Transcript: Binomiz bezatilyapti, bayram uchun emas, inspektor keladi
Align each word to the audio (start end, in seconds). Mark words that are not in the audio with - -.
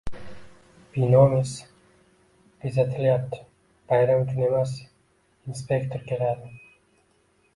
Binomiz 0.93 1.51
bezatilyapti, 2.63 3.41
bayram 3.93 4.23
uchun 4.25 4.41
emas, 4.47 4.73
inspektor 5.51 6.07
keladi 6.13 6.51